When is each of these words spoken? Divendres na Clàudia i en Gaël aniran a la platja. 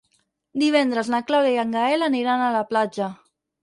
Divendres 0.63 1.13
na 1.15 1.21
Clàudia 1.29 1.59
i 1.59 1.63
en 1.67 1.79
Gaël 1.79 2.09
aniran 2.11 2.47
a 2.49 2.53
la 2.61 2.69
platja. 2.75 3.17